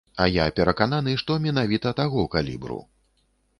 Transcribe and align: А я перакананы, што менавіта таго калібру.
А 0.23 0.25
я 0.35 0.45
перакананы, 0.59 1.13
што 1.23 1.37
менавіта 1.45 1.93
таго 2.01 2.27
калібру. 2.39 2.83